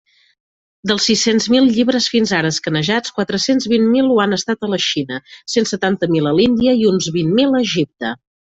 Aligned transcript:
Dels 0.91 1.03
sis-cents 1.09 1.45
mil 1.55 1.67
llibres 1.75 2.07
fins 2.13 2.33
ara 2.37 2.51
escanejats, 2.55 3.13
quatre-cents 3.19 3.69
vint 3.75 3.87
mil 3.91 4.09
ho 4.15 4.17
han 4.25 4.35
estat 4.39 4.65
a 4.65 4.71
la 4.73 4.81
Xina, 4.89 5.21
cent 5.57 5.71
setanta 5.75 6.13
mil 6.17 6.31
a 6.31 6.35
l'Índia 6.41 6.77
i 6.83 6.91
uns 6.95 7.13
vint 7.21 7.33
mil 7.43 7.57
a 7.57 7.65
Egipte. 7.71 8.17